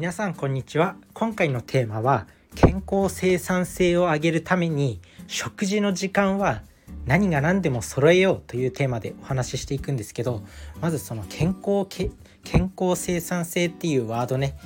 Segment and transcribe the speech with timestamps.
[0.00, 0.96] 皆さんこんにちは。
[1.12, 6.62] 今回のテーマは健康生産性を上げるために食事の時間は
[7.04, 10.42] 何が何でも揃えようというテーマでお話ししていくんですけど
[10.80, 12.10] まずその健康け
[12.44, 14.56] 健康生産性っていうワードね、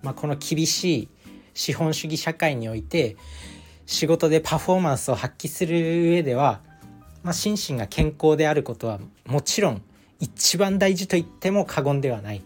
[0.00, 1.08] まあ、この厳しい
[1.54, 3.16] 資本主義社会において
[3.86, 6.60] 仕事でパフォーマンスを発揮する上では、
[7.24, 9.82] まあ、心身が健康であることはもちろん
[10.20, 12.44] 一番大事と言っても過言ではない。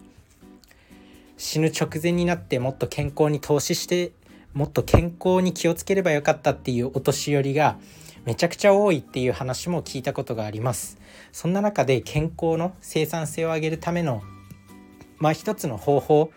[1.39, 4.11] 死ぬ直前になってもっと健康に投資して
[4.53, 7.79] もっと健康に気をつければよかったっていうお年寄りが
[8.25, 10.99] めちゃくちゃ多いっていう話も聞いたことがあります
[11.31, 14.21] そんな中で健康の生産性を上げるための
[15.17, 16.31] まあ一つの方法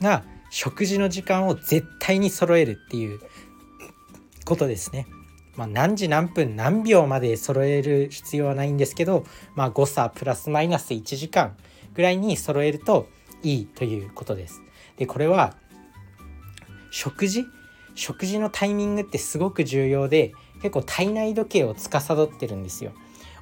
[0.00, 3.20] が食事の時間を絶対に揃えるっていう
[4.44, 5.06] ことですね。
[5.54, 9.24] まあ、何時何分何秒まで揃える必要はないんですけど、
[9.54, 11.56] まあ、誤差プラスマイナス1時間
[11.94, 13.08] ぐらいに揃えると
[13.42, 14.62] いいということです。
[14.96, 15.54] でこれは
[16.90, 17.46] 食事？
[17.94, 22.92] 食事のタイミングってすごく重要で結構体内時計を司ってるんですよ。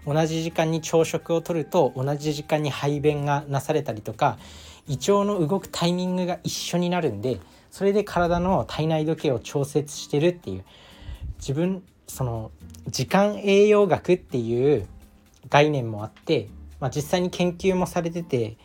[0.06, 4.38] 同じ時間に朝食をとると同じ時間に排便がなされたりとか
[4.86, 10.64] 胃腸の動くタイミングが一緒になるんでそれで体の体内時計を調節してるっていう
[11.38, 12.50] 自分その
[12.86, 14.86] 時間栄養学っていう
[15.50, 16.48] 概念もあって、
[16.80, 18.56] まあ、実際に研究もされてて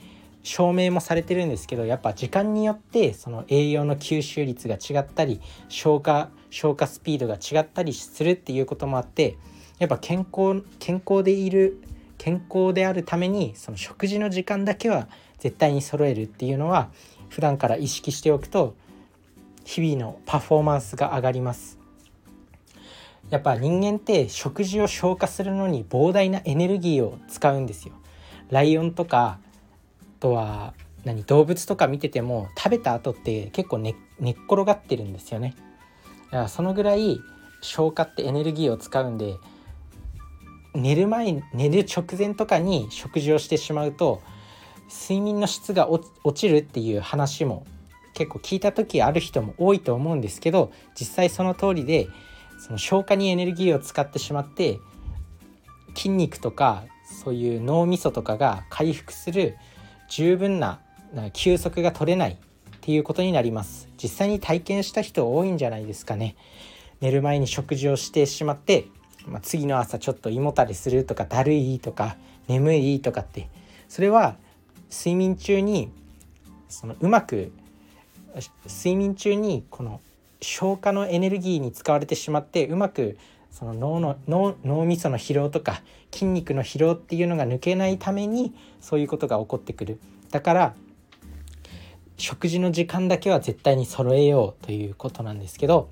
[0.44, 9.38] 証明もされてるんですけどやっぱ時間によってその栄養の吸収率が違ったり消化消化スピードが違ったりするっていうこともあって
[9.80, 11.82] やっぱ健康健康でいる
[12.18, 15.08] 健康であるためにその食事の時間だけは
[15.40, 16.90] 絶対に揃えるっていうのは
[17.30, 18.76] 普段から意識しておくと
[19.66, 21.80] 日々のパフォーマンスが上がります。
[23.30, 27.96] やっぱ人間って食事を消化するのに膨大なエネルギーを使うんですよ。
[28.52, 29.40] ライオンとか
[30.24, 35.54] とは何動物とか見てても食べた後って結構寝寝っ転がってるんですよね。
[36.28, 37.20] だからそのぐらい
[37.62, 39.36] 消化ってエネルギーを使うんで
[40.74, 44.22] 寝る前寝る直前とかに食事をしてしまうと
[44.90, 47.66] 睡眠の質が落ちるっていう話も
[48.14, 52.08] 結構聞いた時ある人も多いと思うんですけど実際その通りで
[52.66, 54.80] その消化にエネルギーを使ってしまって
[55.96, 56.86] 筋肉とか
[57.24, 59.58] そういう脳みそとかが回復する
[60.16, 60.80] 十分な
[61.34, 62.36] 休息が取れないっ
[62.82, 63.90] ていうことになります。
[63.98, 66.36] 実際に体験した人多いんじゃないですかね。
[67.02, 68.86] 寝る前に食事をしてしまって、
[69.26, 72.16] まあ、次の朝ちょっと胃もたれするとかだるいとか
[72.48, 73.50] 眠いとかって。
[73.90, 74.36] それは
[74.92, 75.90] 睡眠中に
[76.70, 77.52] そのうまく
[78.68, 80.00] 睡眠中にこの
[80.42, 83.18] 消化のエネルギーに使われてしまってうまく
[83.54, 90.00] その脳の脳脳みその疲労とか筋肉の疲労っていうのが抜けないためにそういうことが起こってくる。
[90.32, 90.74] だから
[92.18, 95.90] 食事の時間だけは絶対に揃えようということなんですけど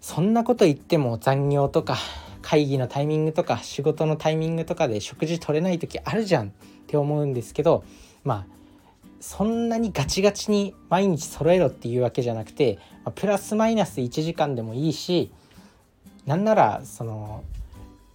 [0.00, 1.96] そんなこと言っても残業とか
[2.42, 6.50] 会議のタイミングとか仕事のタイミングとかで食事取れない時あるじゃんっ
[6.88, 7.84] て思うんですけど
[8.24, 8.54] まあ
[9.20, 15.30] そんなにガチガチに毎日揃えろっていうわけじゃなくて、まプラスマイナス1時間でもいいし
[16.26, 17.44] なんならその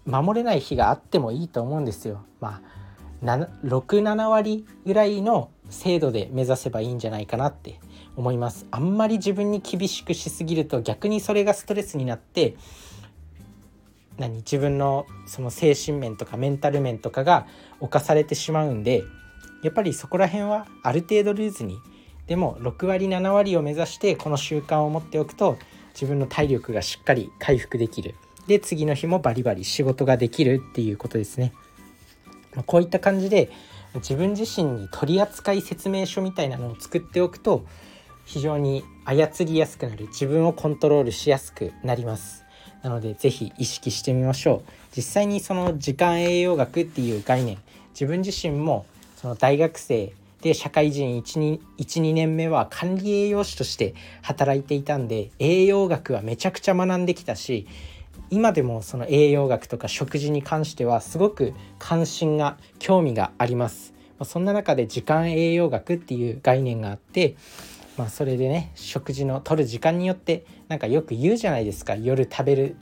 [0.05, 2.23] 守れない日があってもいいと思うんですよ。
[2.39, 2.79] まあ
[3.21, 7.79] 67割ぐらいの精度で目指せばいいんじゃないかなって
[8.15, 12.55] 思いますあんまり自分に厳しくしすぎると逆にそれがストレスになって
[14.17, 17.47] 何自分のその精神面とかメンタル面とかが
[17.79, 19.03] 侵されてしまうんで
[19.63, 21.77] やっぱりそこら辺はある程度ルーズに
[22.27, 25.57] でも6割7割を目指してこの習慣を持っておくと
[25.93, 28.15] 自分の体力がしっかり回復できる。
[28.47, 31.53] で次の日もバリバリ仕事ができるっていうことですね。
[32.65, 33.51] こういった感じで
[33.95, 37.63] 自分自身に取扱説明書みたいなのを作っておくと
[38.25, 40.07] 非常に操りやすくなる。
[40.07, 42.43] 自分をコントロールしやすくなります。
[42.83, 44.71] なので是非意識してみましょう。
[44.95, 47.57] 実際にその時間栄養学っていう概念
[47.91, 48.85] 自分自身も
[49.15, 57.67] その大学生で社会人12年目は管理栄養士として働いていたんで栄養学はめちゃくちゃ学んできたし
[58.29, 63.93] 今でもその栄養学とか食事に関してはすごく関心が興味があります。
[64.23, 67.37] そんな中で時間栄養学っていう概念があって、
[67.97, 72.75] まあ、それでね食事の取る時間によってなんかよく言うじゃないですか夜食べる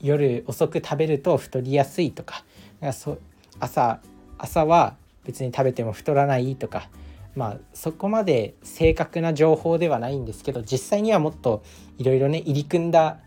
[0.00, 2.44] 夜遅く食べると太りやすいとか
[2.80, 3.18] かそ
[3.60, 4.00] 朝
[4.38, 6.88] 朝は別に食べても太らないとか
[7.34, 11.62] まあそこまで正確な情報ではないんですけど実際にはもっと
[11.98, 13.18] いろいろね入り組んだ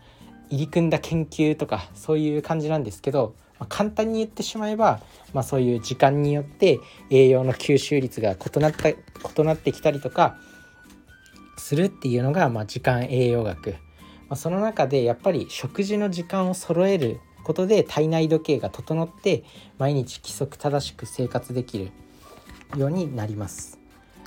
[0.48, 5.00] 入り組んだ研究とかそういう感じなんですけど、まあ、簡単に言ってしまえば、
[5.32, 6.78] まあ、そういう時間によって
[7.10, 8.96] 栄養の吸収率が異なった異
[9.44, 10.38] なってきたりとか
[11.58, 13.76] するっていうのが、まあ、時間栄養学、ま
[14.30, 19.44] あ、その中でやっぱり食事の時間を揃えることで体内時計が整って
[19.78, 21.92] 毎日規則正しく生活できる
[22.76, 23.78] ようになります。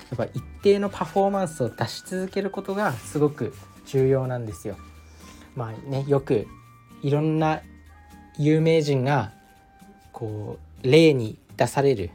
[0.10, 3.54] やっぱ一定のパフォーマンスを出し続けることがすごく
[3.86, 4.77] 重要なんですよ。
[5.54, 6.48] まあねよく
[7.04, 7.62] いろんな
[8.38, 9.33] 有名人が
[10.13, 12.12] こう例に出される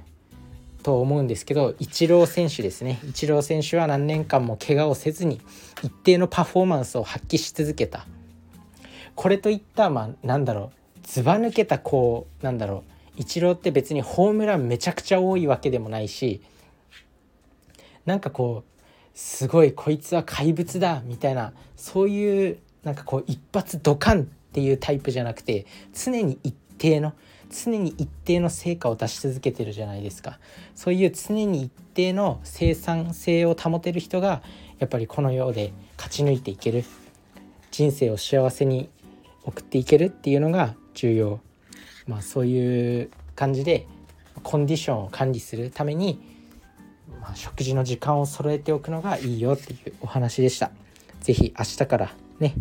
[0.82, 2.98] と思うんですけどイチロー選手ですね。
[3.06, 5.42] イチロー選手は何年間も怪我をせずに
[5.82, 8.06] 一定のパフォーマンスを発揮し続けた。
[9.14, 12.84] これといったまあなんだろうずば抜けたこうなんだろ
[13.16, 16.42] うイチローって別にホームランめちゃくちゃ多いわけでもないし
[18.04, 18.80] なんかこう
[19.14, 27.12] すごいこいつは怪物だみたいなそういうなんかこう一発ドカンっていうタイプじゃなくて常に一定の
[27.50, 30.40] 常に一定の成果を出し続けてるじゃないですか。
[30.74, 34.42] そういう常に一定の生産性を保てる人が
[34.78, 36.84] やっぱりこの世で勝ち抜いていける。
[37.70, 38.88] 人生を幸せに
[39.42, 41.41] 送っていけるっていうのが重要
[42.06, 43.87] まあそういう感じで
[44.43, 46.20] コンディションを管理するために、
[47.20, 50.70] まあ、食事の時間を揃えておくのがいいよっていうお話でした。
[51.20, 52.55] 是非明日からね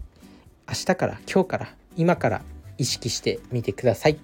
[0.67, 2.41] 明日から今日から今から
[2.77, 4.17] 意識してみてください。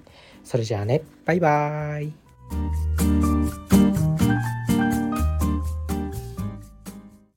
[0.43, 3.08] それじゃあねバイバーイ